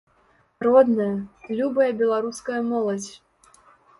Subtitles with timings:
[0.67, 1.09] Родная,
[1.59, 3.11] любая беларуская моладзь!